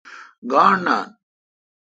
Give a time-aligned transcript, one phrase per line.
[0.51, 0.97] گاݨڈ نان۔